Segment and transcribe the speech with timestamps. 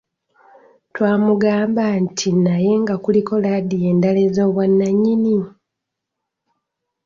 [0.93, 5.35] Twamugamba nti naye nga kuliko laadiyo endala ez'obwannanyini?